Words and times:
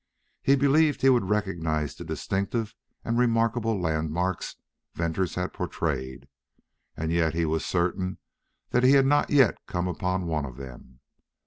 He 0.41 0.55
believed 0.55 1.03
he 1.03 1.09
would 1.11 1.29
recognize 1.29 1.93
the 1.93 2.03
distinctive 2.03 2.73
and 3.05 3.19
remarkable 3.19 3.79
landmarks 3.79 4.55
Venters 4.95 5.35
had 5.35 5.53
portrayed, 5.53 6.27
and 6.97 7.11
he 7.11 7.45
was 7.45 7.63
certain 7.63 8.17
that 8.71 8.81
he 8.83 8.93
had 8.93 9.05
not 9.05 9.29
yet 9.29 9.59
come 9.67 9.87
upon 9.87 10.25
one 10.25 10.47
of 10.47 10.57
them. 10.57 11.01